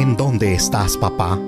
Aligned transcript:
¿En 0.00 0.16
dónde 0.16 0.54
estás, 0.54 0.96
papá? 0.96 1.38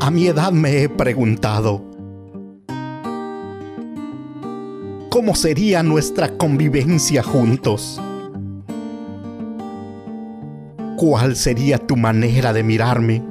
A 0.00 0.10
mi 0.10 0.26
edad 0.26 0.50
me 0.50 0.82
he 0.82 0.88
preguntado, 0.88 1.84
¿cómo 5.10 5.34
sería 5.34 5.82
nuestra 5.82 6.38
convivencia 6.38 7.22
juntos? 7.22 8.00
¿Cuál 10.96 11.36
sería 11.36 11.76
tu 11.76 11.98
manera 11.98 12.54
de 12.54 12.62
mirarme? 12.62 13.22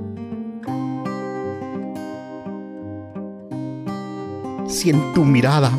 Si 4.67 4.91
en 4.91 5.11
tu 5.15 5.25
mirada 5.25 5.71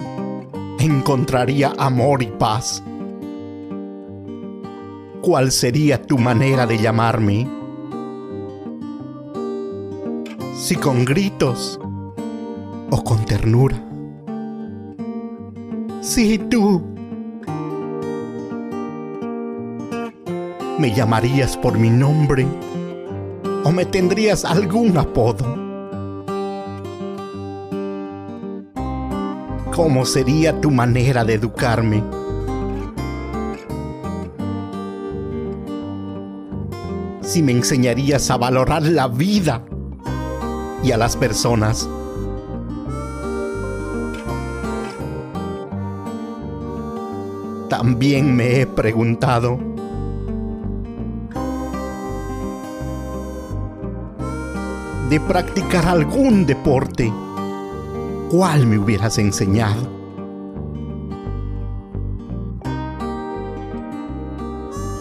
encontraría 0.85 1.73
amor 1.79 2.23
y 2.23 2.27
paz, 2.27 2.83
¿cuál 5.23 5.51
sería 5.51 6.01
tu 6.03 6.19
manera 6.19 6.67
de 6.67 6.79
llamarme? 6.79 7.49
Si 10.57 10.77
con 10.77 11.05
gritos 11.05 11.81
o 12.91 13.05
con 13.05 13.25
ternura. 13.25 13.83
Si 16.01 16.39
tú 16.39 16.95
¿Me 20.79 20.93
llamarías 20.93 21.57
por 21.57 21.79
mi 21.79 21.89
nombre? 21.89 22.47
¿O 23.65 23.71
me 23.71 23.87
tendrías 23.87 24.45
algún 24.45 24.99
apodo? 24.99 25.64
¿Cómo 29.75 30.07
sería 30.07 30.61
tu 30.61 30.71
manera 30.71 31.25
de 31.25 31.35
educarme? 31.35 32.05
Si 37.23 37.43
me 37.43 37.51
enseñarías 37.51 38.31
a 38.31 38.37
valorar 38.37 38.85
la 38.85 39.09
vida 39.09 39.65
y 40.85 40.93
a 40.93 40.97
las 40.97 41.17
personas. 41.17 41.89
También 47.69 48.37
me 48.37 48.61
he 48.61 48.67
preguntado, 48.69 49.59
de 55.11 55.21
practicar 55.21 55.87
algún 55.87 56.47
deporte, 56.47 57.13
¿cuál 58.31 58.67
me 58.67 58.79
hubieras 58.79 59.19
enseñado? 59.19 59.89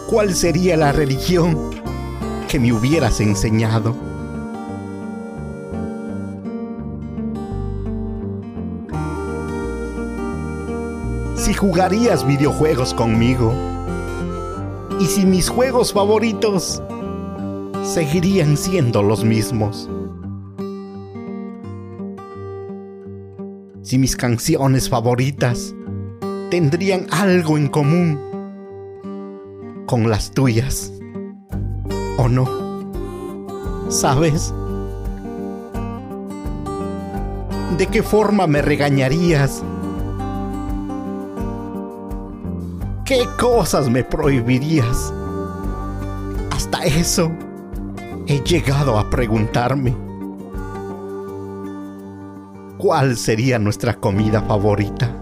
¿Cuál 0.10 0.34
sería 0.36 0.78
la 0.78 0.92
religión 0.92 1.72
que 2.48 2.60
me 2.60 2.72
hubieras 2.72 3.20
enseñado? 3.20 3.96
Si 11.36 11.54
jugarías 11.54 12.26
videojuegos 12.26 12.94
conmigo 12.94 13.54
y 15.00 15.06
si 15.06 15.26
mis 15.26 15.50
juegos 15.50 15.92
favoritos 15.92 16.82
seguirían 17.84 18.56
siendo 18.56 19.04
los 19.04 19.24
mismos. 19.24 19.90
Si 23.94 24.00
mis 24.00 24.16
canciones 24.16 24.90
favoritas 24.90 25.76
tendrían 26.50 27.06
algo 27.12 27.60
en 27.60 27.68
común 27.68 28.20
con 29.86 30.10
las 30.10 30.32
tuyas 30.32 30.92
o 32.18 32.28
no. 32.28 32.48
¿Sabes? 33.90 34.52
¿De 37.78 37.86
qué 37.86 38.02
forma 38.02 38.48
me 38.48 38.64
regañarías? 38.64 39.62
¿Qué 43.06 43.28
cosas 43.40 43.92
me 43.92 44.04
prohibirías? 44.04 45.14
Hasta 46.50 46.84
eso 46.86 47.32
he 48.26 48.40
llegado 48.40 48.98
a 48.98 49.08
preguntarme 49.12 50.03
cuál 52.84 53.16
sería 53.16 53.60
nuestra 53.60 53.94
comida 53.94 54.42
favorita 54.42 55.18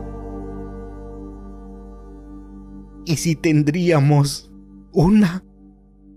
y 3.05 3.17
si 3.17 3.35
tendríamos 3.35 4.51
una 4.91 5.43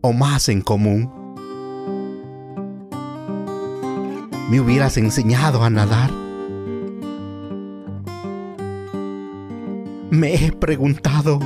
o 0.00 0.14
más 0.14 0.48
en 0.48 0.62
común. 0.62 1.10
Me 4.48 4.58
hubieras 4.58 4.96
enseñado 4.96 5.62
a 5.62 5.68
nadar. 5.68 6.10
Me 10.10 10.46
he 10.46 10.50
preguntado 10.50 11.40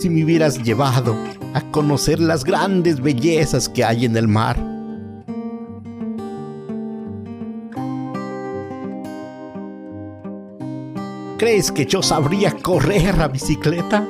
si 0.00 0.10
me 0.10 0.24
hubieras 0.24 0.60
llevado 0.64 1.14
a 1.54 1.60
conocer 1.70 2.18
las 2.18 2.42
grandes 2.42 3.00
bellezas 3.00 3.68
que 3.68 3.84
hay 3.84 4.04
en 4.04 4.16
el 4.16 4.26
mar. 4.26 4.69
¿Crees 11.40 11.72
que 11.72 11.86
yo 11.86 12.02
sabría 12.02 12.52
correr 12.52 13.18
a 13.18 13.26
bicicleta? 13.28 14.06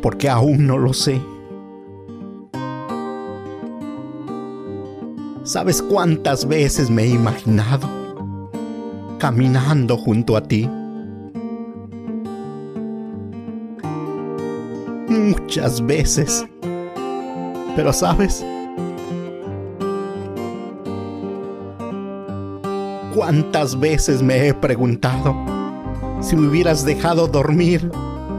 Porque 0.00 0.30
aún 0.30 0.66
no 0.66 0.78
lo 0.78 0.94
sé. 0.94 1.20
¿Sabes 5.44 5.82
cuántas 5.82 6.48
veces 6.48 6.88
me 6.88 7.02
he 7.02 7.08
imaginado 7.08 7.86
caminando 9.18 9.98
junto 9.98 10.38
a 10.38 10.44
ti? 10.44 10.66
muchas 15.10 15.84
veces. 15.84 16.46
Pero 17.76 17.92
sabes, 17.92 18.42
¿cuántas 23.18 23.80
veces 23.80 24.22
me 24.22 24.46
he 24.46 24.54
preguntado 24.54 25.34
si 26.20 26.36
me 26.36 26.46
hubieras 26.46 26.84
dejado 26.84 27.26
dormir 27.26 27.90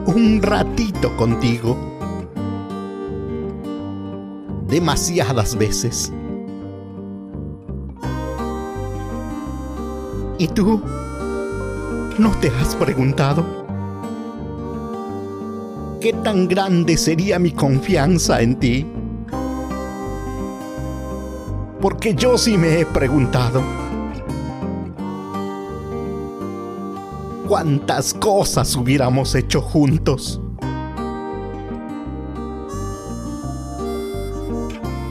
un 0.06 0.42
ratito 0.42 1.18
contigo? 1.18 1.76
Demasiadas 4.70 5.58
veces. 5.58 6.14
¿Y 10.38 10.48
tú? 10.48 10.82
¿No 12.18 12.32
te 12.40 12.48
has 12.48 12.74
preguntado? 12.78 13.46
¿qué 16.00 16.14
tan 16.14 16.48
grande 16.48 16.96
sería 16.96 17.38
mi 17.38 17.52
confianza 17.52 18.42
en 18.42 18.56
ti? 18.56 18.86
Porque 21.82 22.16
yo 22.16 22.38
sí 22.38 22.58
me 22.58 22.80
he 22.80 22.86
preguntado, 22.86 23.62
¿cuántas 27.50 28.14
cosas 28.14 28.76
hubiéramos 28.76 29.34
hecho 29.34 29.60
juntos? 29.60 30.40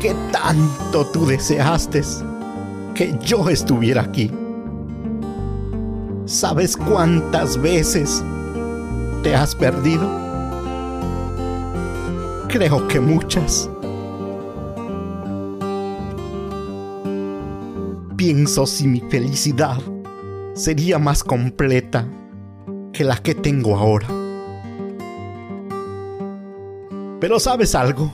¿Qué 0.00 0.14
tanto 0.30 1.04
tú 1.06 1.26
deseaste 1.26 2.00
que 2.94 3.18
yo 3.24 3.48
estuviera 3.48 4.02
aquí? 4.02 4.30
¿Sabes 6.26 6.76
cuántas 6.76 7.60
veces 7.60 8.22
te 9.24 9.34
has 9.34 9.56
perdido? 9.56 10.08
Creo 12.46 12.86
que 12.86 13.00
muchas. 13.00 13.68
Pienso 18.16 18.64
si 18.64 18.86
mi 18.86 19.00
felicidad 19.00 19.78
sería 20.54 21.00
más 21.00 21.24
completa 21.24 22.06
la 23.04 23.16
que 23.16 23.34
tengo 23.34 23.76
ahora. 23.76 24.06
Pero 27.20 27.40
sabes 27.40 27.74
algo? 27.74 28.12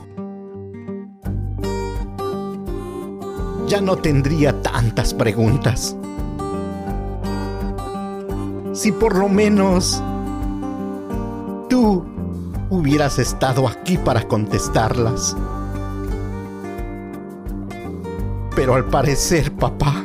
Ya 3.67 3.81
no 3.81 3.97
tendría 3.97 4.63
tantas 4.63 5.13
preguntas. 5.13 5.97
Si 8.73 8.93
por 8.93 9.17
lo 9.17 9.29
menos 9.29 10.03
tú 11.69 12.05
hubieras 12.71 13.19
estado 13.19 13.69
aquí 13.69 13.99
para 13.99 14.27
contestarlas. 14.27 15.37
Pero 18.57 18.75
al 18.75 18.85
parecer, 18.87 19.53
papá, 19.53 20.05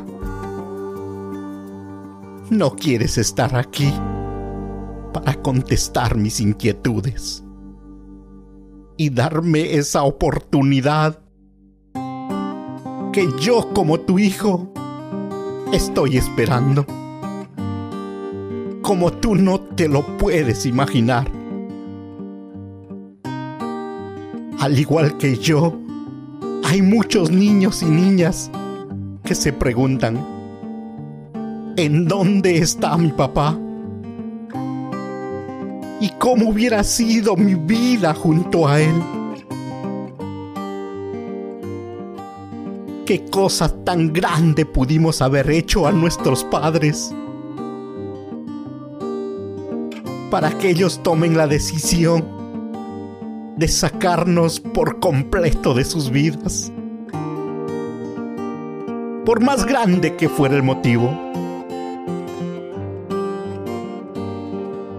no 2.49 2.75
quieres 2.75 3.17
estar 3.17 3.55
aquí 3.55 3.93
para 5.11 5.35
contestar 5.41 6.15
mis 6.15 6.39
inquietudes 6.39 7.43
y 8.97 9.09
darme 9.09 9.75
esa 9.75 10.03
oportunidad 10.03 11.19
que 13.13 13.27
yo 13.39 13.69
como 13.73 13.99
tu 13.99 14.19
hijo 14.19 14.71
estoy 15.71 16.17
esperando. 16.17 16.85
Como 18.81 19.11
tú 19.13 19.35
no 19.35 19.59
te 19.59 19.87
lo 19.87 20.17
puedes 20.17 20.65
imaginar. 20.65 21.31
Al 24.59 24.77
igual 24.77 25.17
que 25.17 25.37
yo, 25.37 25.79
hay 26.65 26.81
muchos 26.81 27.31
niños 27.31 27.81
y 27.81 27.85
niñas 27.85 28.51
que 29.23 29.33
se 29.33 29.53
preguntan, 29.53 30.17
¿en 31.77 32.05
dónde 32.05 32.57
está 32.57 32.97
mi 32.97 33.11
papá? 33.11 33.57
¿Y 36.01 36.09
cómo 36.11 36.49
hubiera 36.49 36.83
sido 36.83 37.35
mi 37.35 37.55
vida 37.55 38.13
junto 38.13 38.67
a 38.67 38.79
él? 38.79 38.95
¿Qué 43.05 43.25
cosa 43.25 43.83
tan 43.83 44.13
grande 44.13 44.65
pudimos 44.65 45.21
haber 45.21 45.49
hecho 45.49 45.87
a 45.87 45.91
nuestros 45.91 46.45
padres? 46.45 47.13
Para 50.31 50.51
que 50.57 50.69
ellos 50.69 51.01
tomen 51.03 51.35
la 51.35 51.47
decisión 51.47 52.23
de 53.57 53.67
sacarnos 53.67 54.61
por 54.61 55.01
completo 55.01 55.73
de 55.73 55.83
sus 55.83 56.11
vidas. 56.11 56.71
Por 59.25 59.41
más 59.41 59.65
grande 59.65 60.15
que 60.15 60.29
fuera 60.29 60.55
el 60.55 60.63
motivo. 60.63 61.28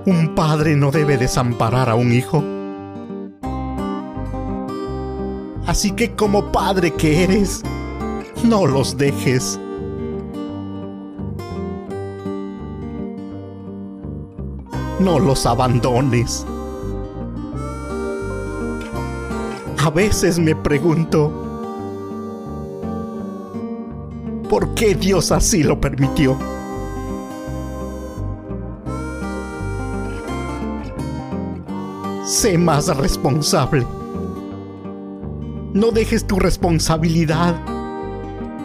Un 0.06 0.34
padre 0.34 0.76
no 0.76 0.90
debe 0.90 1.18
desamparar 1.18 1.90
a 1.90 1.94
un 1.94 2.12
hijo. 2.12 2.42
Así 5.66 5.92
que 5.92 6.16
como 6.16 6.50
padre 6.50 6.94
que 6.94 7.22
eres, 7.22 7.62
no 8.42 8.66
los 8.66 8.96
dejes. 8.96 9.60
No 14.98 15.18
los 15.18 15.44
abandones. 15.44 16.46
A 19.84 19.90
veces 19.90 20.38
me 20.38 20.56
pregunto, 20.56 21.30
¿por 24.48 24.74
qué 24.74 24.94
Dios 24.94 25.30
así 25.30 25.62
lo 25.62 25.80
permitió? 25.80 26.38
Sé 32.30 32.56
más 32.56 32.86
responsable. 32.96 33.84
No 35.74 35.90
dejes 35.90 36.24
tu 36.24 36.38
responsabilidad 36.38 37.56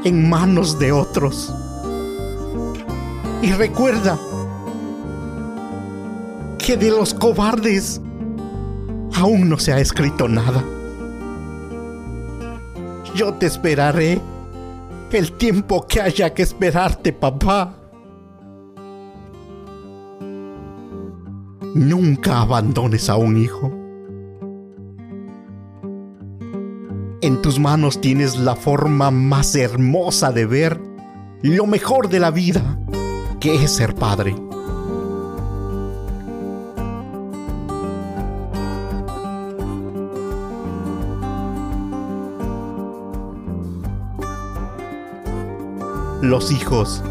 en 0.04 0.30
manos 0.30 0.78
de 0.78 0.92
otros. 0.92 1.52
Y 3.42 3.52
recuerda 3.54 4.20
que 6.60 6.78
de 6.78 6.92
los 6.92 7.16
cobardes 7.16 8.00
aún 9.16 9.50
no 9.50 9.58
se 9.58 9.74
ha 9.74 9.80
escrito 9.80 10.28
nada. 10.28 10.64
Yo 13.16 13.34
te 13.34 13.48
esperaré 13.48 14.22
el 15.12 15.32
tiempo 15.32 15.88
que 15.88 16.02
haya 16.02 16.32
que 16.36 16.44
esperarte, 16.44 17.14
papá. 17.14 17.76
Nunca 21.75 22.39
abandones 22.39 23.10
a 23.10 23.18
un 23.18 23.36
hijo. 23.36 23.69
En 27.22 27.42
tus 27.42 27.60
manos 27.60 28.00
tienes 28.00 28.38
la 28.38 28.56
forma 28.56 29.12
más 29.12 29.54
hermosa 29.57 30.31
de 30.31 30.45
ver 30.45 30.80
lo 31.42 31.66
mejor 31.66 32.07
de 32.07 32.22
la 32.22 32.31
vida, 32.31 32.80
que 33.42 33.62
es 33.62 33.72
ser 33.72 33.94
padre. 33.94 34.33
Los 46.21 46.54
hijos 46.54 47.04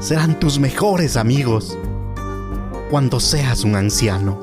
serán 0.00 0.40
tus 0.40 0.58
mejores 0.58 1.16
amigos 1.16 1.78
cuando 2.90 3.20
seas 3.20 3.62
un 3.62 3.76
anciano. 3.76 4.36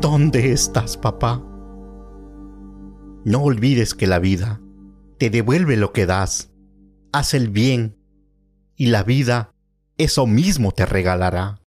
¿Dónde 0.00 0.52
estás, 0.52 0.96
papá? 0.96 1.42
No 3.24 3.42
olvides 3.42 3.94
que 3.94 4.06
la 4.06 4.20
vida 4.20 4.60
te 5.18 5.28
devuelve 5.28 5.76
lo 5.76 5.92
que 5.92 6.06
das. 6.06 6.52
Haz 7.12 7.34
el 7.34 7.48
bien 7.48 7.96
y 8.76 8.86
la 8.86 9.02
vida 9.02 9.54
eso 9.96 10.28
mismo 10.28 10.70
te 10.70 10.86
regalará. 10.86 11.60